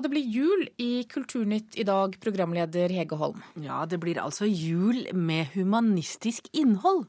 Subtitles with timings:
[0.00, 3.42] Og det blir jul i Kulturnytt i dag, programleder Hege Holm.
[3.60, 7.02] Ja, det blir altså jul med humanistisk innhold.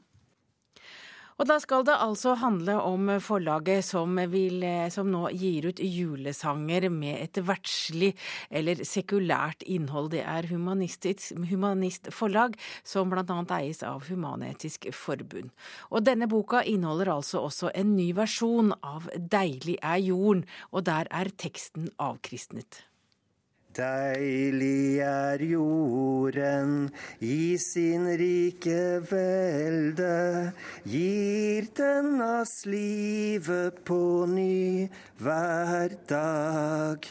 [1.40, 6.88] Og da skal det altså handle om forlaget som, vil, som nå gir ut julesanger
[6.92, 8.12] med et verdslig
[8.50, 10.12] eller sekulært innhold.
[10.12, 13.40] Det er Humanist Forlag, som bl.a.
[13.58, 15.50] eies av Human-Etisk Forbund.
[15.90, 21.10] Og denne boka inneholder altså også en ny versjon av Deilig er jorden, og der
[21.10, 22.84] er teksten avkristnet.
[23.72, 26.90] Deilig er jorden
[27.24, 30.52] i sin rike velde,
[30.84, 34.90] gir den oss livet på ny
[35.24, 37.08] hver dag.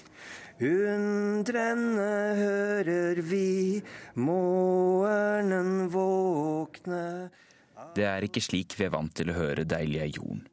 [0.61, 3.81] Undrende hører vi
[4.13, 7.31] morgenen våkne
[7.98, 10.50] Det er ikke slik vi er vant til å høre Deilig er jorden.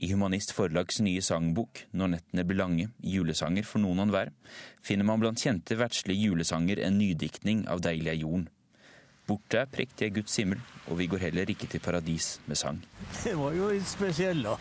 [0.00, 4.30] I Humanist Forlags nye sangbok 'Når nettene blir lange', julesanger for noen og enhver,
[4.82, 8.48] finner man blant kjente verdslige julesanger en nydiktning av 'Deilig er jorden'.
[9.28, 12.78] Borte er prektige Guds himmel, og vi går heller ikke til paradis med sang.
[13.24, 14.54] Det var jo spesiell, da.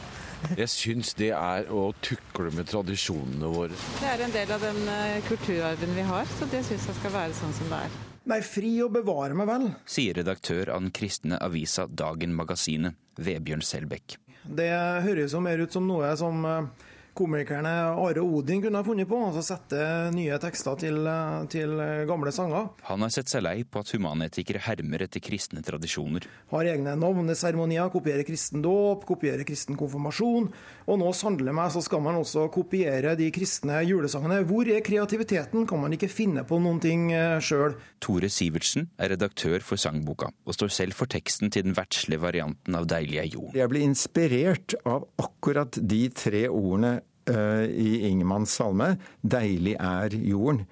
[0.57, 3.77] Jeg syns det er å tukle med tradisjonene våre.
[4.01, 7.15] Det er en del av den eh, kulturarven vi har, så det syns jeg skal
[7.15, 7.97] være sånn som det er.
[8.27, 9.69] Nei, fri å bevare meg vel.
[9.87, 14.17] Sier redaktør av den kristne avisa Dagen Magasinet, Vebjørn Selbekk.
[14.47, 14.69] Det
[15.03, 16.87] høres jo mer ut som noe som eh,
[17.17, 19.19] komikerne Are Odin kunne ha funnet på.
[19.29, 19.79] Altså sette
[20.15, 21.09] nye tekster til,
[21.51, 21.73] til,
[22.09, 22.69] gamle sanger.
[22.89, 26.27] Han har sett seg lei på at humanetikere hermer etter kristne tradisjoner.
[26.53, 30.49] Har egne navneseremonier, kopierer kristen dåp, kopierer kristen konfirmasjon.
[30.87, 34.43] Og nå sandler meg så skal man også kopiere de kristne julesangene.
[34.47, 35.67] Hvor er kreativiteten?
[35.67, 37.77] Kan man ikke finne på noen ting eh, sjøl?
[38.03, 42.77] Tore Sivertsen er redaktør for sangboka, og står selv for teksten til den verdslige varianten
[42.77, 43.57] av Deilig er jorden.
[43.57, 50.65] Jeg ble inspirert av akkurat de tre ordene i Ingemanns salme 'Deilig er jorden'.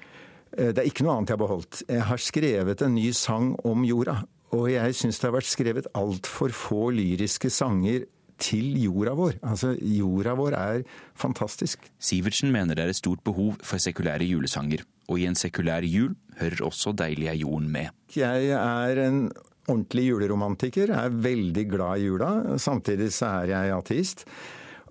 [0.58, 1.84] Eh, det er ikke noe annet jeg har beholdt.
[1.90, 4.22] Jeg har skrevet en ny sang om jorda.
[4.56, 8.06] Og jeg syns det har vært skrevet altfor få lyriske sanger
[8.40, 9.40] til jorda vår.
[9.48, 10.84] Altså, jorda vår er
[11.18, 11.88] fantastisk.
[12.00, 14.84] Sivertsen mener det er et stort behov for sekulære julesanger.
[15.10, 17.90] Og i en sekulær jul hører også 'Deilig er jorden' med.
[18.16, 19.32] Jeg er en
[19.68, 22.58] ordentlig juleromantiker, er veldig glad i jula.
[22.58, 24.26] Samtidig så er jeg ateist.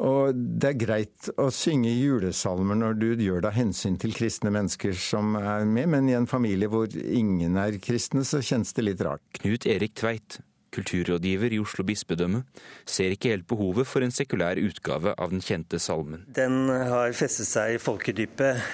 [0.02, 4.50] Og det er greit å synge julesalmer når du gjør det av hensyn til kristne
[4.54, 8.88] mennesker som er med, men i en familie hvor ingen er kristne, så kjennes det
[8.88, 9.22] litt rart.
[9.38, 10.40] Knut Erik Tveit,
[10.74, 12.42] kulturrådgiver i Oslo bispedømme,
[12.90, 16.26] ser ikke helt behovet for en sekulær utgave av den kjente salmen.
[16.34, 18.64] Den har festet seg i folkedypet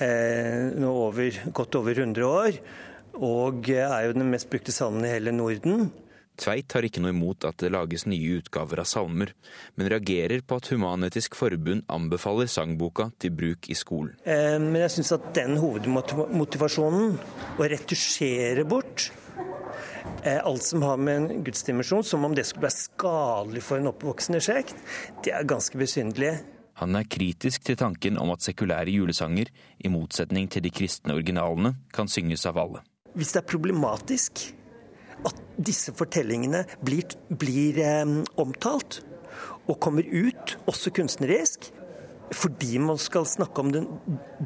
[0.00, 2.60] eh, nå over, godt over 100 år,
[3.18, 5.90] og er jo den mest brukte salmen i hele Norden.
[6.38, 9.32] Tveit har ikke noe imot at det lages nye utgaver av salmer,
[9.74, 14.14] men reagerer på at Human-Etisk Forbund anbefaler sangboka til bruk i skolen.
[14.22, 17.16] Eh, men jeg syns at den hovedmotivasjonen,
[17.58, 19.08] å retusjere bort
[20.22, 23.90] eh, alt som har med en gudsdimensjon, som om det skulle være skadelig for en
[23.90, 24.78] oppvoksende slekt,
[25.26, 26.36] det er ganske besynderlig.
[26.78, 29.50] Han er kritisk til tanken om at sekulære julesanger,
[29.82, 32.84] i motsetning til de kristne originalene, kan synges av alle.
[33.18, 34.44] Hvis det er problematisk
[35.26, 37.08] at disse fortellingene blir,
[37.40, 39.02] blir eh, omtalt
[39.68, 41.70] og kommer ut, også kunstnerisk,
[42.34, 43.86] fordi man skal snakke om den,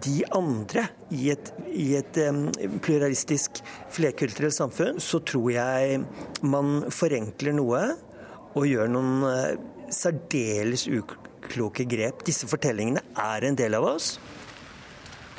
[0.04, 2.44] de andre i et, i et um,
[2.82, 3.58] pluralistisk,
[3.90, 6.02] flerkulturelt samfunn, så tror jeg
[6.46, 7.82] man forenkler noe
[8.52, 12.22] og gjør noen uh, særdeles ukloke grep.
[12.28, 14.14] Disse fortellingene er en del av oss.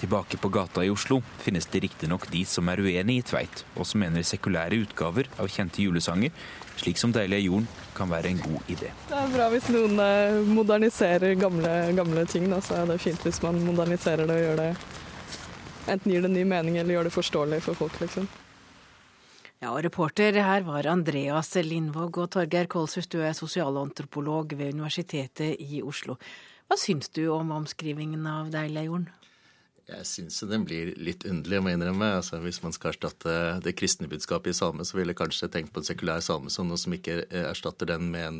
[0.03, 3.86] Tilbake på gata i Oslo finnes det riktignok de som er uenig i Tveit, og
[3.88, 6.34] som mener sekulære utgaver av kjente julesanger,
[6.75, 8.91] slik som 'Deilig er jorden', kan være en god idé.
[9.08, 12.50] Det er bra hvis noen eh, moderniserer gamle, gamle ting.
[12.52, 14.69] Da, så er det fint hvis man moderniserer det og gjør det
[15.88, 18.28] Enten gir det ny mening eller gjør det forståelig for folk, liksom.
[19.64, 25.56] Ja, og Reporter her var Andreas Lindvåg og Torgeir Kolshus, du er sosialantropolog ved Universitetet
[25.64, 26.20] i Oslo.
[26.68, 29.12] Hva syns du om omskrivingen av Deilig er jorden?
[29.84, 32.08] Jeg syns den blir litt underlig, jeg må innrømme.
[32.22, 33.34] Altså, hvis man skal erstatte
[33.66, 36.70] det kristne budskapet i salme, så ville jeg kanskje tenkt på en sekulær salme som
[36.70, 38.38] noe som ikke eh, erstatter den med en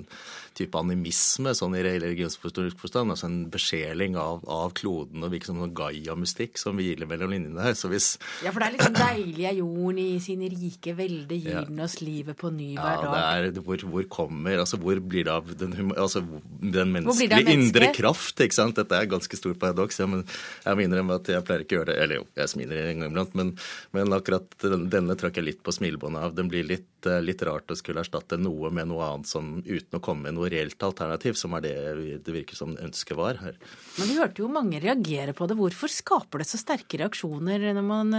[0.56, 3.12] type animisme, sånn i religionsforstand.
[3.12, 7.68] Altså en besjeling av, av kloden og virker som noe Gaia-mystikk som hviler mellom linjene
[7.68, 7.76] her.
[7.76, 8.14] Så hvis
[8.46, 11.66] Ja, for det er liksom deilig er jorden i sin rike velde, gir ja.
[11.68, 13.20] den oss livet på ny hver dag.
[13.20, 16.24] Ja, det er hvor, hvor kommer Altså hvor blir det av den, altså,
[16.64, 18.80] den menneskelige indre kraft, ikke sant?
[18.80, 20.24] Dette er ganske stort paradoks, ja, men
[20.64, 21.98] jeg må innrømme at jeg pleier ikke å gjøre det.
[22.04, 23.52] Eller jo, jeg smiler en gang iblant, men,
[23.96, 26.36] men, akkurat denne trakk jeg litt på smilebåndet av.
[26.38, 30.00] Den blir litt, eh, litt rart å skulle erstatte noe med noe annet som, uten
[30.00, 31.76] å komme med noe reelt alternativ, som er det
[32.24, 33.58] det virker som ønsket var her.
[34.00, 35.58] Men vi hørte jo mange reagere på det.
[35.60, 38.16] Hvorfor skaper det så sterke reaksjoner når man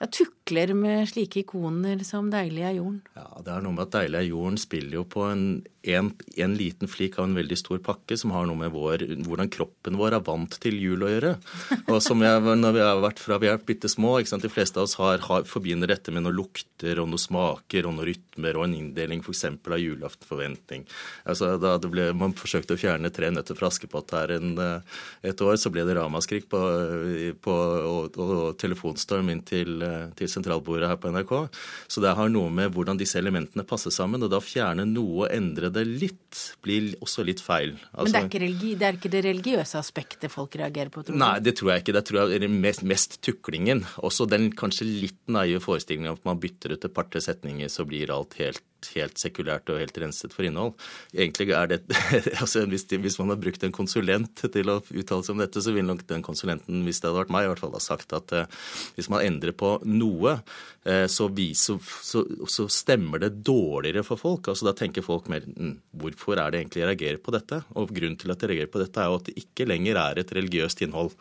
[0.00, 3.02] ja, tukler med slike ikoner som 'Deilig er jorden'?
[3.16, 5.44] Ja, Det er noe med at 'Deilig er jorden' spiller jo på en,
[5.82, 9.50] en, en, liten flik av en veldig stor pakke som har noe med vår, hvordan
[9.52, 11.32] kroppen vår er vant til jul å gjøre.
[11.86, 14.84] Og som jeg, når vi har vært fra vi er bitte små, De fleste av
[14.88, 18.66] oss har, har, forbinder dette med noen lukter og noen smaker og noen rytmer og
[18.66, 19.44] en inndeling f.eks.
[19.44, 20.86] av julaftenforventning.
[21.24, 24.52] Altså, da ble, man forsøkte å fjerne Tre nøtter fra Askepott her en,
[25.26, 26.60] et år, så ble det ramaskrik på,
[27.42, 27.56] på,
[27.90, 29.80] og, og telefonstorm inn til
[30.16, 31.34] til sentralbordet her på NRK.
[31.90, 34.22] Så det har noe med hvordan disse elementene passer sammen.
[34.22, 37.74] Og da fjerne noe og endre det litt blir også litt feil.
[37.90, 41.04] Altså, Men det er, ikke religi, det er, ikke det religiøse aspektet folk reagerer på?
[41.04, 41.20] Tror du?
[41.22, 41.96] Nei, det tror jeg ikke.
[41.98, 43.84] Det tror jeg er mest, mest tuklingen.
[44.06, 47.86] Også den kanskje litt naive forestillingen om at man bytter ut et par-tre setninger, så
[47.88, 48.62] blir alt helt
[48.94, 50.74] helt sekulært og helt renset for innhold.
[51.14, 51.80] Egentlig er det,
[52.42, 55.62] altså hvis, de, hvis, man har brukt en konsulent til å uttale seg om dette,
[55.62, 58.14] så ville nok den konsulenten, hvis det hadde vært meg, i hvert fall ha sagt
[58.16, 60.38] at uh, hvis man endrer på noe,
[60.88, 61.28] uh, så,
[61.58, 61.78] så,
[62.10, 64.50] så, så, stemmer det dårligere for folk.
[64.50, 67.62] Altså Da tenker folk mer mm, hvorfor er det egentlig jeg reagerer på dette?
[67.76, 70.22] Og grunnen til at jeg reagerer på dette, er jo at det ikke lenger er
[70.22, 71.14] et religiøst innhold.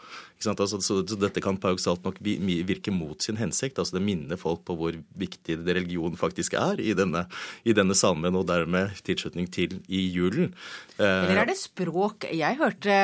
[0.48, 3.80] Altså, så, så, dette kan paradoksalt nok virke mot sin hensikt.
[3.80, 7.26] altså Det minner folk på hvor viktig religion faktisk er i denne,
[7.64, 10.54] i denne salmen, og dermed tilslutning til i julen.
[11.00, 12.28] Eller er det språk?
[12.36, 12.96] Jeg hørte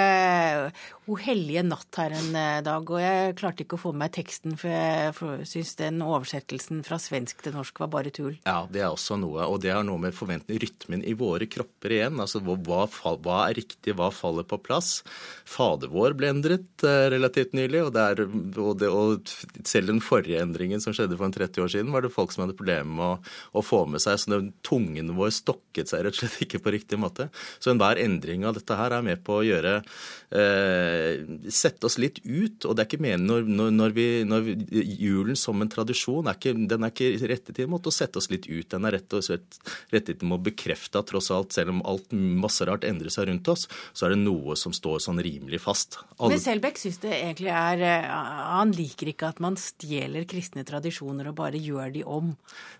[1.06, 4.14] O hellige natt her en eh, dag, og jeg klarte ikke å få med meg
[4.16, 8.34] teksten, for jeg syns den oversettelsen fra svensk til norsk var bare tull.
[8.48, 11.94] Ja, det er også noe, og det har noe med forventning, rytmen i våre kropper
[11.94, 12.18] igjen.
[12.22, 15.04] Altså hva, hva er riktig, hva faller på plass?
[15.46, 19.30] Fader vår ble endret eh, relativt nylig, og, der, og, det, og,
[19.62, 22.48] selv den forrige endringen som skjedde for en 30 år siden, var det folk som
[22.48, 24.18] hadde problemer med å, å få med seg.
[24.18, 27.30] Så den, tungen vår stokket seg rett og slett ikke på riktig måte.
[27.60, 32.22] Så enhver endring av dette her er med på å gjøre eh, sette oss litt
[32.24, 32.66] ut.
[32.66, 34.52] Og det er ikke meningen når, når, når, vi, når
[34.84, 38.48] julen som en tradisjon er ikke, den er ikke rettet mot å sette oss litt
[38.50, 38.68] ut.
[38.72, 39.60] Den er rett og slett
[39.94, 43.48] rettet mot å bekrefte at tross alt, selv om alt masse rart endrer seg rundt
[43.52, 46.00] oss, så er det noe som står sånn rimelig fast.
[46.18, 46.36] Alle...
[46.36, 48.10] Men Selbekk syns det egentlig er eh,
[48.56, 52.34] Han liker ikke at man stjeler kristne tradisjoner og bare gjør de om.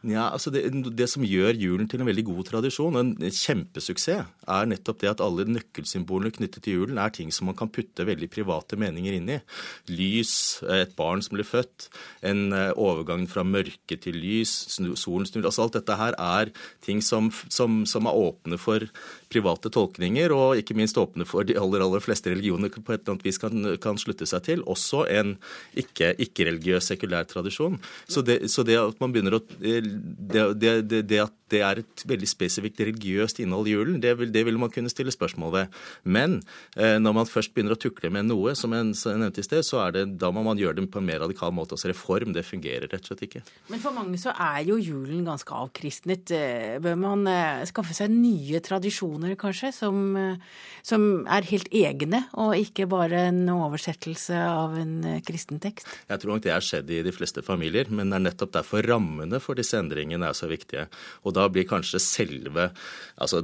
[0.06, 4.68] Ja, altså det, det som gjør julen til en veldig god tradisjon, en kjempesuksess, er
[4.70, 8.30] nettopp det at alle nøkkelsymbolene knyttet til julen er ting som man kan putte veldig
[8.34, 9.40] private meninger inn i.
[9.90, 11.90] Lys, et barn som blir født,
[12.26, 14.54] en eh, overgang fra mørke til lys,
[14.98, 16.52] solen snur altså Alt dette her er
[16.86, 18.86] ting som, som, som er åpne for
[19.34, 23.16] private tolkninger, og ikke minst åpne for de aller, aller fleste religioner på et eller
[23.16, 24.64] annet vis kan, kan slutte seg til.
[24.70, 25.36] Også en
[25.76, 27.80] ikke-religiøs, ikke sekulær tradisjon.
[28.08, 32.04] Så det, så det, at man begynner å det, det, det, at det er et
[32.10, 35.76] veldig spesifikt religiøst innhold i julen, det vil, det vil man kunne stille spørsmål ved.
[36.04, 36.40] Men
[36.74, 38.88] eh, når man først begynner å tukle med noe, som jeg
[39.20, 41.54] nevnte i sted, så er det, da må man gjøre det på en mer radikal
[41.54, 41.78] måte.
[41.78, 43.44] Altså reform, det fungerer rett og slett ikke.
[43.70, 46.34] Men for mange så er jo julen ganske avkristnet.
[46.34, 50.42] Eh, bør man eh, skaffe seg nye tradisjoner, kanskje, som, eh,
[50.86, 55.94] som er helt egne, og ikke bare en oversettelse av en kristen tekst?
[56.10, 58.86] Jeg tror nok det har skjedd i de fleste familier, men det er nettopp derfor
[58.90, 60.88] rammene for disse endringene er så viktige.
[61.26, 62.70] Og da blir kanskje selve
[63.18, 63.42] altså,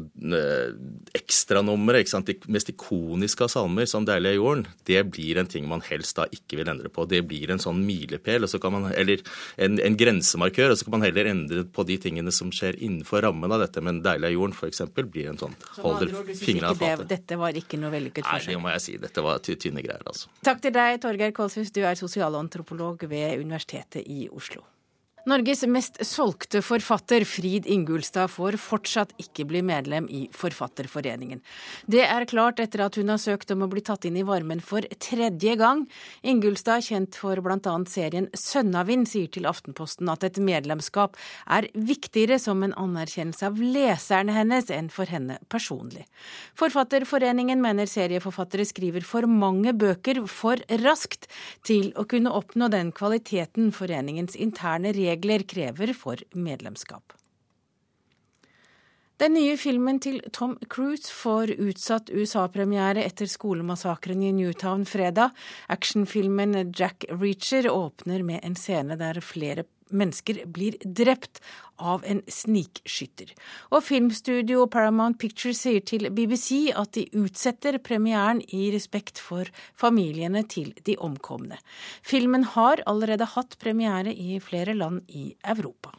[1.17, 5.81] ekstranummeret, de mest ikoniske av salmer, som 'Deilig er jorden', det blir en ting man
[5.85, 7.07] helst da ikke vil endre på.
[7.09, 9.23] Det blir en sånn milepæl, eller
[9.57, 13.21] en, en, grensemarkør, og så kan man heller endre på de tingene som skjer innenfor
[13.25, 13.81] rammen av dette.
[13.81, 14.81] Men 'Deilig er jorden' f.eks.
[15.01, 17.07] blir en sånn holder fingrene av fatet.
[17.09, 18.47] Dette var ikke noe vellykket forsøk?
[18.47, 18.97] Nei, det må jeg si.
[19.01, 20.29] Dette var tynne greier, altså.
[20.45, 21.71] Takk til deg, Torgeir Kolshus.
[21.73, 24.63] Du er sosialantropolog ved Universitetet i Oslo.
[25.29, 31.43] Norges mest solgte forfatter, Frid Ingulstad, får fortsatt ikke bli medlem i Forfatterforeningen.
[31.85, 34.63] Det er klart etter at hun har søkt om å bli tatt inn i varmen
[34.65, 35.83] for tredje gang.
[36.25, 37.73] Ingulstad, kjent for bl.a.
[37.85, 44.33] serien Sønnavind, sier til Aftenposten at et medlemskap er viktigere som en anerkjennelse av leserne
[44.33, 46.07] hennes enn for henne personlig.
[46.57, 51.29] Forfatterforeningen mener serieforfattere skriver for mange bøker for raskt
[51.61, 57.13] til å kunne oppnå den kvaliteten foreningens interne regler regler krever for medlemskap.
[59.22, 65.36] Den nye filmen til Tom Cruise får utsatt USA-premiere etter skolemassakren i Newtown fredag.
[65.70, 71.41] Actionfilmen Jack Reacher åpner med en scene der flere mennesker blir drept
[71.81, 73.31] av en snikskytter.
[73.74, 80.43] Og filmstudio Paramount Pictures sier til BBC at de utsetter premieren i respekt for familiene
[80.48, 81.57] til de omkomne.
[82.05, 85.95] Filmen har allerede hatt premiere i flere land i Europa.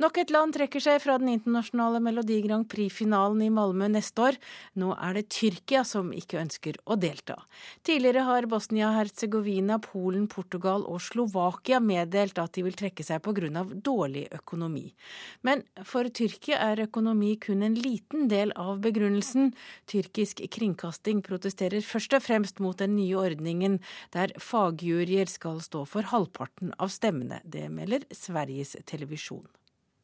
[0.00, 4.38] Nok et land trekker seg fra den internasjonale Melodi Grand Prix-finalen i Malmö neste år.
[4.80, 7.36] Nå er det Tyrkia som ikke ønsker å delta.
[7.84, 13.66] Tidligere har Bosnia-Hercegovina, Polen, Portugal og Slovakia meddelt at de vil trekke seg pga.
[13.84, 14.94] dårlig økonomi.
[15.42, 19.52] Men for Tyrkia er økonomi kun en liten del av begrunnelsen.
[19.86, 23.78] Tyrkisk kringkasting protesterer først og fremst mot den nye ordningen
[24.16, 27.42] der fagjuryer skal stå for halvparten av stemmene.
[27.44, 29.46] Det melder Sveriges Televisjon.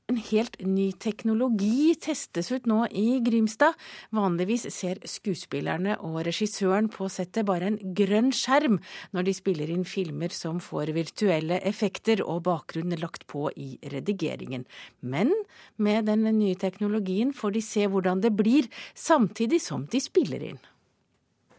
[0.08, 3.74] En helt ny teknologi testes ut nå i Grimstad.
[4.16, 8.78] Vanligvis ser skuespillerne og regissøren på settet bare en grønn skjerm
[9.12, 14.64] når de spiller inn filmer som får virtuelle effekter og bakgrunn lagt på i redigeringen.
[15.04, 15.34] Men
[15.76, 20.62] med den nye teknologien får de se hvordan det blir, samtidig som de spiller inn.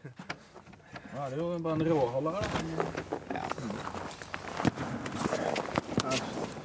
[0.02, 3.38] Nå er det jo bare en råhold her, da.
[3.38, 3.46] Ja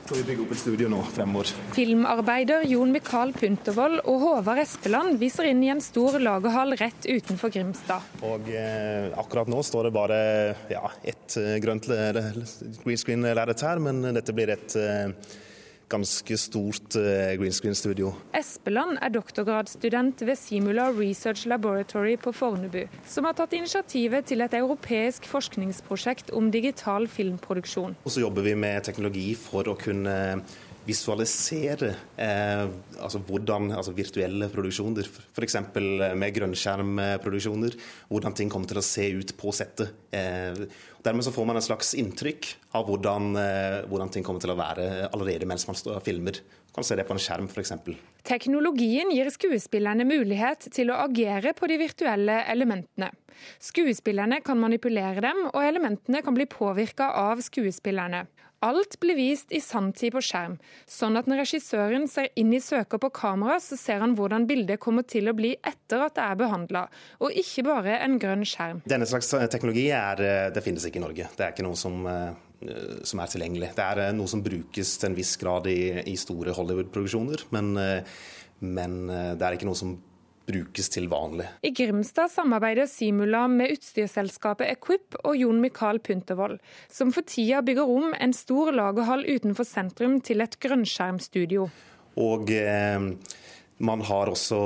[0.05, 1.50] skal vi bygge opp et studio nå fremover.
[1.74, 7.50] Filmarbeider Jon Mikael Puntervold og Håvard Espeland viser inn i en stor lagerhall rett utenfor
[7.55, 8.05] Grimstad.
[8.27, 10.19] Og eh, Akkurat nå står det bare
[10.69, 15.09] ja, ett eh, grønt green screen-lerret her, men dette blir et eh,
[15.91, 18.11] ganske stort uh, green screen-studio.
[18.37, 24.57] Espeland er doktorgradsstudent ved Simula Research Laboratory på Fornebu, som har tatt initiativet til et
[24.57, 27.97] europeisk forskningsprosjekt om digital filmproduksjon.
[28.03, 30.15] Og så jobber vi med teknologi for å kunne
[30.85, 32.65] visualisere eh,
[33.01, 35.57] altså hvordan, altså virtuelle produksjoner, f.eks.
[35.75, 37.77] med grønnskjermproduksjoner,
[38.11, 39.95] hvordan ting kommer til å se ut på settet.
[40.15, 40.65] Eh,
[41.05, 44.59] dermed så får man en slags inntrykk av hvordan, eh, hvordan ting kommer til å
[44.59, 46.41] være allerede mens man står og filmer.
[46.75, 47.72] Kan se det på en skjerm f.eks.
[48.27, 53.13] Teknologien gir skuespillerne mulighet til å agere på de virtuelle elementene.
[53.63, 58.25] Skuespillerne kan manipulere dem, og elementene kan bli påvirka av skuespillerne.
[58.65, 60.55] Alt blir vist i sanntid på skjerm,
[60.89, 64.82] sånn at når regissøren ser inn i søker på kamera, så ser han hvordan bildet
[64.82, 66.86] kommer til å bli etter at det er behandla,
[67.20, 68.82] og ikke bare en grønn skjerm.
[68.89, 71.29] Denne slags teknologi er, eh, det finnes ikke i Norge.
[71.36, 72.34] Det er ikke noe som, eh,
[73.05, 73.72] som er tilgjengelig.
[73.77, 75.79] Det er noe som brukes til en viss grad i,
[76.12, 77.74] i store Hollywood-produksjoner, men,
[78.60, 79.95] men det er ikke noe som
[80.45, 81.48] brukes til vanlig.
[81.65, 86.60] I Grimstad samarbeider Simula med utstyrsselskapet Equip og Jon Mikael Puntervold,
[86.91, 91.67] som for tida bygger om en stor lagerhall utenfor sentrum til et grønnskjermstudio.
[92.22, 93.10] Og eh,
[93.77, 94.58] man har også,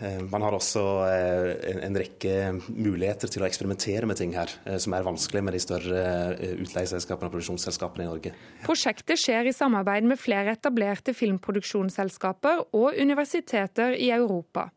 [0.00, 2.34] eh, man har også eh, en rekke
[2.72, 6.04] muligheter til å eksperimentere med ting her, eh, som er vanskelig med de større
[6.38, 8.32] eh, utleieselskapene og produksjonsselskapene i Norge.
[8.64, 14.70] Prosjektet skjer i samarbeid med flere etablerte filmproduksjonsselskaper og universiteter i Europa.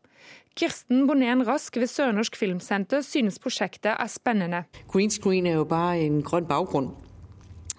[0.54, 4.64] Kirsten Bonén Rask ved Sørnorsk Filmsenter synes prosjektet er spennende.
[4.92, 6.92] Green screen er jo bare en grønn bakgrunn,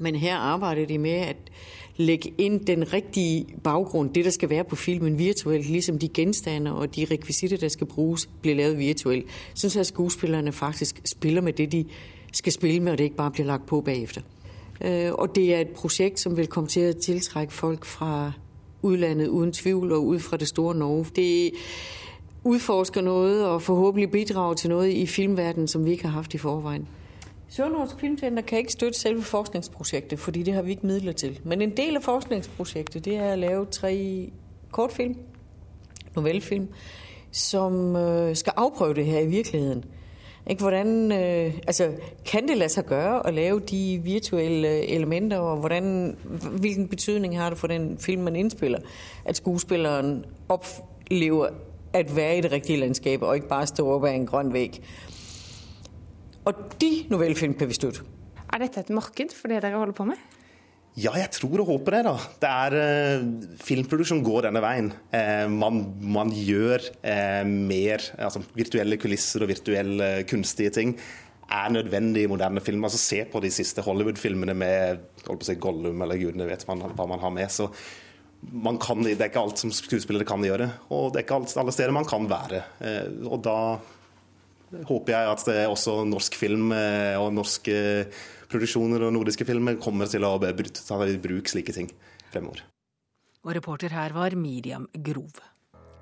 [0.02, 4.64] men her arbeider de med å legge inn den riktige baggrund, det der skal være
[4.64, 9.26] på filmen virtuelt, liksom de genstande og de rekvisitter der skal bruges, blir lavet virtuelt.
[9.56, 11.86] Sånn at skuespillerne faktisk spiller med det de
[12.34, 14.22] skal spille med, og det ikke bare blir lagt på bagefter.
[14.82, 18.32] Øh, og det er et projekt, som vil komme til å tiltrække folk fra
[18.84, 21.06] utlandet uden tvivl og ut fra det store Norge.
[21.16, 21.52] Det
[22.44, 26.38] udforsker noget og forhåbentlig bidrager til noget i filmverdenen, som vi ikke har haft i
[26.38, 26.88] forvejen.
[27.56, 31.40] Sørnorsk Filmcenter kan ikke støtte selve forskningsprojektet, fordi det har vi ikke midler til.
[31.44, 34.30] Men en del af forskningsprojektet, det er at lave tre
[34.72, 35.16] kortfilm,
[36.16, 36.68] novellefilm,
[37.32, 39.86] som øh, skal afprøve det her i virkeligheden.
[40.48, 41.92] Ikke, hvordan, øh, altså,
[42.26, 46.18] kan det lade sig gøre at lave de virtuelle elementer, og hvordan,
[46.60, 48.80] hvilken betydning har det for den film, man indspiller,
[49.26, 51.48] at skuespilleren oplever
[51.94, 54.82] at være i det rigtige landskap, og ikke bare stå oppe af en grønn vegg.
[56.46, 58.06] Og de novellefilm kan vi støtte.
[58.54, 60.22] Er dette et marked for det dere holder på med?
[60.96, 62.04] Ja, jeg tror og håper det.
[62.08, 62.14] da.
[62.40, 62.76] Det er,
[63.20, 64.94] uh, filmproduksjon går denne veien.
[65.12, 70.96] Uh, man, man, gjør uh, mer altså Virtuelle kulisser og virtuelle kunstige ting
[71.52, 72.88] er nødvendig i moderne film.
[72.88, 76.64] Altså Se på de siste Hollywood-filmene med holdt på å si Gollum eller gudene vet
[76.70, 77.52] man, hva man har med.
[77.52, 77.68] så
[78.82, 81.94] kan, det er ikke alt som skuespillere kan gjøre, og det er ikke alle steder
[81.96, 82.62] man kan være.
[83.26, 83.58] Og da
[84.90, 87.76] håper jeg at også norsk film eh, og norske
[88.52, 91.92] produksjoner og nordiske filmer kommer til å ta i bruk slike ting
[92.34, 92.64] fremover.
[93.46, 95.38] Og reporter her var Miriam Grov.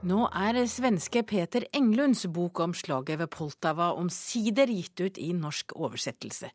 [0.03, 5.71] Nå er svenske Peter Englunds bok om slaget ved Poltava omsider gitt ut i norsk
[5.79, 6.49] oversettelse.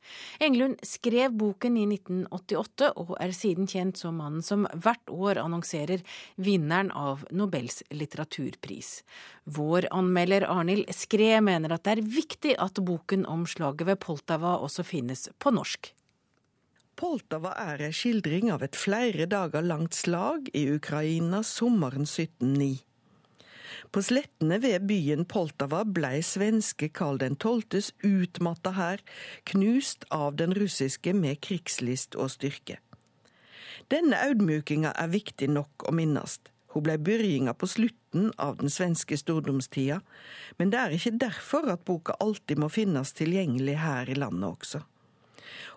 [0.44, 6.04] Englund skrev boken i 1988, og er siden kjent som mannen som hvert år annonserer
[6.36, 8.98] vinneren av Nobels litteraturpris.
[9.48, 14.58] Vår anmelder Arnhild Skre mener at det er viktig at boken om slaget ved Poltava
[14.60, 15.94] også finnes på norsk.
[17.00, 22.84] Poltava er en skildring av et flere dager langt slag i Ukraina sommeren 1709.
[23.90, 29.00] På slettene ved byen Poltava blei svenske Karl 12.s utmatta hær
[29.48, 32.76] knust av den russiske med krigslist og styrke.
[33.88, 36.50] Denne audmjukinga er viktig nok å minnast.
[36.74, 40.02] Hun blei byrjinga på slutten av den svenske stordomstida,
[40.58, 44.82] men det er ikke derfor at boka alltid må finnes tilgjengelig her i landet også.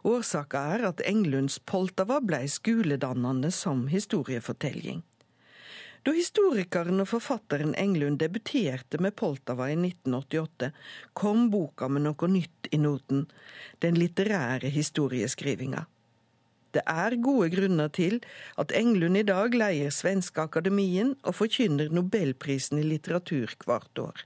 [0.04, 5.06] Årsaka er at Englunds Poltava blei skuledannende som historiefortelling.
[6.02, 10.72] Da historikeren og forfatteren Englund debuterte med Poltava i 1988,
[11.14, 13.28] kom boka med noe nytt i noten,
[13.86, 15.84] den litterære historieskrivinga.
[16.74, 18.18] Det er gode grunner til
[18.58, 24.26] at Englund i dag leier Svenske Akademien og forkynner Nobelprisen i litteratur hvert år.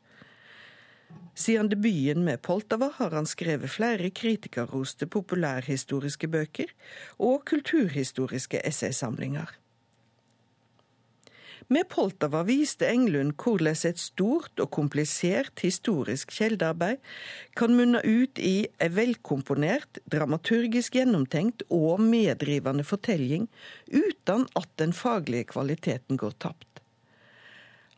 [1.35, 6.71] Siden debuten med Poltava har han skrevet flere kritikerroste populærhistoriske bøker
[7.19, 9.51] og kulturhistoriske essaysamlinger.
[11.67, 16.99] Med Poltava viste Englund hvordan et stort og komplisert historisk kjeldearbeid
[17.57, 23.47] kan munne ut i ei velkomponert, dramaturgisk gjennomtenkt og meddrivende fortelling
[23.89, 26.84] uten at den faglige kvaliteten går tapt.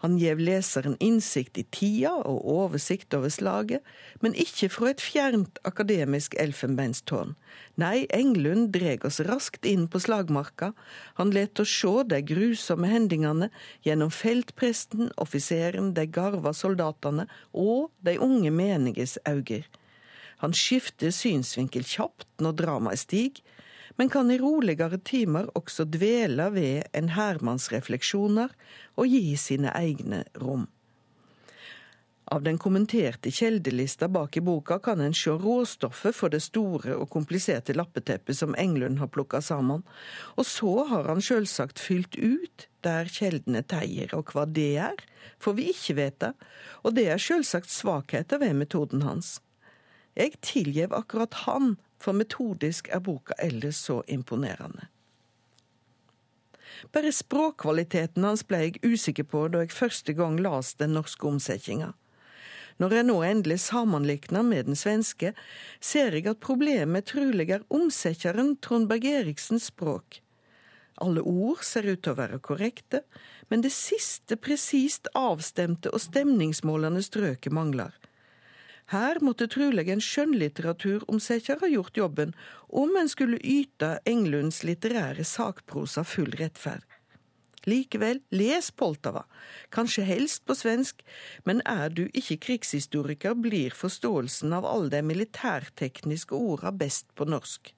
[0.04, 3.82] Han gjev leseren innsikt i tida og oversikt over slaget,
[4.22, 7.34] men ikke fra et fjernt akademisk elfenbeinstårn.
[7.82, 10.72] Nei, Englund dreg oss raskt inn på slagmarka,
[11.18, 13.50] han let oss sjå de grusomme hendingene
[13.88, 19.66] gjennom feltpresten, offiseren, de garva soldatene og de unge meniges auger.
[20.46, 23.42] Han skifter synsvinkel kjapt når dramaet stiger,
[23.98, 28.54] men kan i roligere timer også dvele ved en hermanns refleksjoner
[28.96, 30.68] og gi sine egne rom.
[32.27, 37.08] Av den kommenterte kjeldelista bak i boka kan en se råstoffet for det store og
[37.13, 39.86] kompliserte lappeteppet som Englund har plukka sammen,
[40.36, 45.00] og så har han sjølsagt fylt ut der kjeldene teier, og hva det er,
[45.39, 46.34] får vi ikke vite,
[46.84, 49.38] og det er sjølsagt svakheter ved metoden hans.
[50.20, 54.88] Jeg tilgjev akkurat han for metodisk er boka ellers så imponerende.
[56.94, 61.93] Bare språkkvaliteten hans ble jeg usikker på da jeg første gang las den norske omsetninga.
[62.78, 65.32] Når jeg nå endelig sammenlikner med den svenske,
[65.82, 70.19] ser jeg at problemet trolig er omsetteren Trond Berg Eriksens språk.
[71.02, 73.02] Alle ord ser ut til å være korrekte,
[73.50, 77.93] men det siste presist avstemte og stemningsmålende strøket mangler.
[78.88, 82.32] Her måtte trolig en skjønnlitteraturomsetter ha gjort jobben,
[82.69, 86.86] om en skulle yte Englunds litterære sakprosa full rettferd.
[87.67, 89.26] Likevel, les Poltava,
[89.76, 91.02] kanskje helst på svensk,
[91.43, 97.73] men er du ikke krigshistoriker, blir forståelsen av alle de militærtekniske orda best på norsk.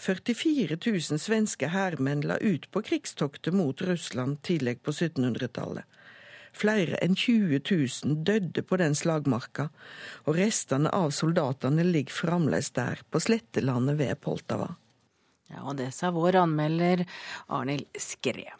[0.00, 5.84] 44 000 svenske hærmenn la ut på krigstoktet mot Russland tidlig på 1700-tallet.
[6.54, 9.70] Flere enn 20 000 døde på den slagmarka,
[10.26, 14.74] og restene av soldatene ligger fremdeles der, på slettelandet ved Poltava.
[15.50, 17.04] Ja, og det sa vår anmelder
[17.46, 18.50] Arnhild Skre.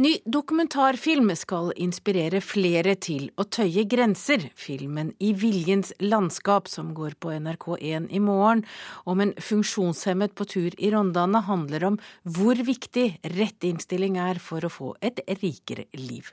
[0.00, 4.46] Ny dokumentarfilm skal inspirere flere til å tøye grenser.
[4.56, 8.64] Filmen I viljens landskap, som går på NRK1 i morgen,
[9.04, 13.04] om en funksjonshemmet på tur i Rondane, handler om hvor viktig
[13.36, 16.32] rett innstilling er for å få et rikere liv.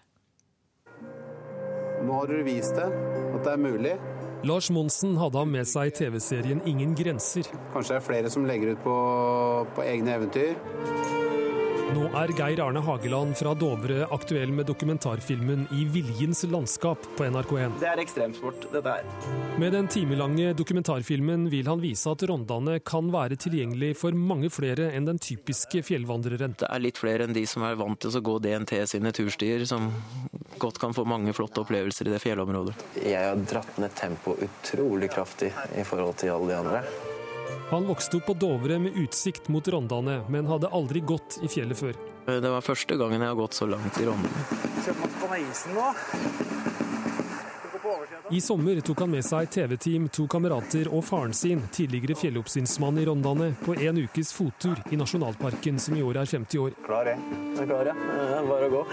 [2.05, 3.95] Nå har dere vist det, at det er mulig.
[4.47, 7.49] Lars Monsen hadde ham med seg i TV-serien Ingen grenser.
[7.73, 8.95] Kanskje det er flere som legger ut på,
[9.75, 10.55] på egne eventyr.
[11.89, 17.80] Nå er Geir Arne Hageland fra Dovre aktuell med dokumentarfilmen I viljens landskap på NRK1.
[17.82, 19.08] Det er ekstremsport, dette her.
[19.58, 24.91] Med den timelange dokumentarfilmen vil han vise at Rondane kan være tilgjengelig for mange flere
[24.93, 26.54] enn den typiske fjellvandreren.
[26.62, 29.65] Det er litt flere enn de som er vant til å gå DNT sine turstier,
[29.65, 29.89] som
[30.62, 32.78] godt kan få mange flotte opplevelser i det fjellområdet.
[33.02, 36.84] Jeg har dratt ned tempoet utrolig kraftig i forhold til alle de andre.
[37.69, 41.77] Han vokste opp på Dovre med utsikt mot Rondane, men hadde aldri gått i fjellet
[41.77, 41.93] før.
[42.25, 44.58] Det var første gangen jeg har gått så langt i Rondane.
[48.29, 53.05] I sommer tok han med seg TV-team, to kamerater og faren sin, tidligere fjelloppsynsmann i
[53.05, 56.77] Rondane, på en ukes fottur i nasjonalparken, som i år er 50 år.
[56.86, 57.41] Klar, jeg.
[57.53, 57.97] Er klar, ja.
[58.39, 58.86] Er bare å gå.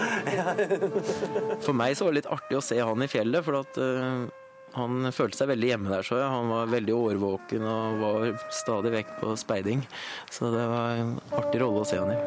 [1.65, 4.27] For meg så var det litt artig å se han i fjellet, for at uh,
[4.75, 6.05] han følte seg veldig hjemme der.
[6.05, 6.29] så jeg.
[6.29, 9.83] Han var veldig årvåken og var stadig vekk på speiding.
[10.31, 12.19] Så det var en artig rolle å se han i.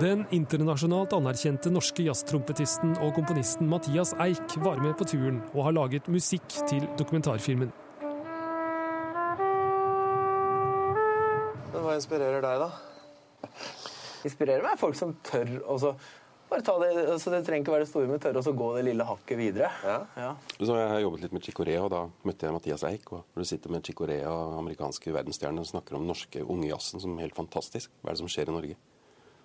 [0.00, 5.76] Den internasjonalt anerkjente norske jazztrompetisten og komponisten Mathias Eik var med på turen og har
[5.76, 7.68] laget musikk til dokumentarfilmen.
[11.74, 13.50] Hva inspirerer deg, da?
[14.24, 15.94] Inspirerer meg folk som tør også
[16.50, 18.84] bare ta det, altså det trenger ikke være det store, men tørre å gå det
[18.90, 19.70] lille hakket videre.
[19.86, 19.98] Ja.
[20.18, 20.30] Ja.
[20.58, 23.12] Så jeg har jobbet litt med Chicorea, og da møtte jeg Mathias Eik.
[23.14, 27.18] og Når du sitter med Chicorea, amerikanske verdensstjerner, og snakker om norske unge jazzen som
[27.22, 27.94] helt fantastisk.
[28.00, 28.80] Hva er det som skjer i Norge?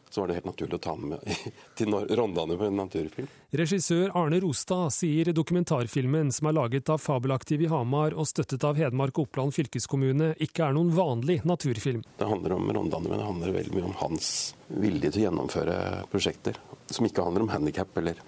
[0.10, 1.24] Så var det helt naturlig å ta med
[1.78, 3.28] til Rondane med en naturfilm.
[3.56, 8.80] Regissør Arne Rostad sier dokumentarfilmen, som er laget av Fabelaktiv i Hamar og støttet av
[8.80, 12.06] Hedmark og Oppland fylkeskommune, ikke er noen vanlig naturfilm.
[12.20, 14.30] Det handler om Rondane, men det handler veldig mye om hans
[14.68, 15.78] vilje til å gjennomføre
[16.14, 18.22] prosjekter som ikke handler om handikap, eller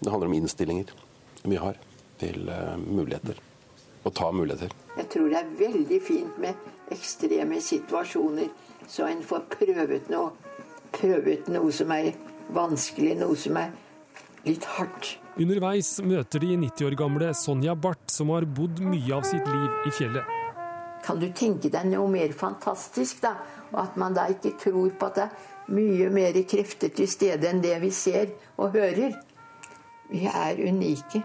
[0.00, 0.92] det handler om innstillinger
[1.42, 1.78] vi har
[2.20, 3.38] til uh, muligheter.
[4.02, 4.72] Å ta muligheter.
[4.96, 8.48] Jeg tror det er veldig fint med ekstreme situasjoner,
[8.88, 10.32] så en får prøvet noe
[10.94, 12.12] prøve ut noe som er
[12.54, 13.72] vanskelig, noe som er
[14.46, 15.16] litt hardt.
[15.40, 19.88] Underveis møter de 90 år gamle Sonja Barth, som har bodd mye av sitt liv
[19.88, 20.36] i fjellet.
[21.04, 23.36] Kan du tenke deg noe mer fantastisk, da?
[23.70, 27.48] Og at man da ikke tror på at det er mye mer krefter til stede
[27.48, 29.14] enn det vi ser og hører.
[30.10, 31.22] Vi er unike.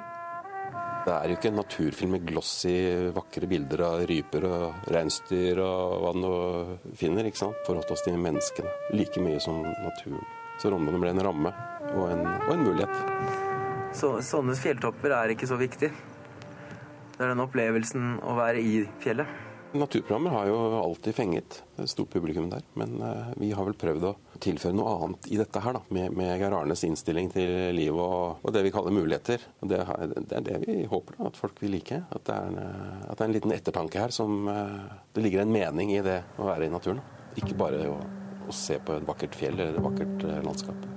[1.06, 2.74] Det er jo ikke en naturfilm med glossy,
[3.14, 7.30] vakre bilder av ryper og reinsdyr og hva du finner.
[7.30, 7.60] ikke sant?
[7.68, 10.26] Forholdt oss til menneskene like mye som naturen.
[10.58, 11.54] Så Rondane ble en ramme
[11.92, 13.46] og en, og en mulighet.
[13.96, 15.92] Så, sånne fjelltopper er ikke så viktig.
[17.16, 19.45] Det er den opplevelsen å være i fjellet.
[19.76, 22.64] Naturprogrammer har jo alltid fenget et stort publikum der.
[22.80, 25.82] Men uh, vi har vel prøvd å tilføre noe annet i dette her, da.
[25.96, 29.44] Med, med Geir Arnes innstilling til livet og, og, det vi kaller muligheter.
[29.62, 29.82] Og det,
[30.16, 32.02] det er det vi håper da, at folk vil like.
[32.16, 35.24] At det er en, eh, at det er en liten ettertanke her som uh, Det
[35.24, 37.04] ligger en mening i det å være i naturen.
[37.40, 38.00] Ikke bare å,
[38.48, 40.92] å se på et vakkert fjell eller et vakkert landskap.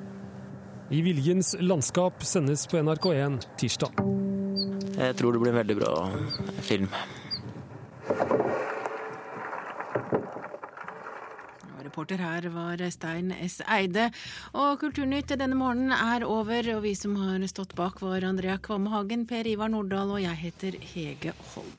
[0.94, 3.98] I Viljens landskap sendes på NRK1 tirsdag.
[4.98, 5.90] Jeg tror det blir en veldig bra
[6.64, 6.88] film.
[11.98, 13.56] Reporter her var Stein S.
[13.66, 14.04] Eide.
[14.54, 18.92] Og Kulturnytt denne morgenen er over, og vi som har stått bak var Andrea Kvamme
[18.94, 21.74] Hagen, Per Ivar Nordahl og jeg heter Hege Holm.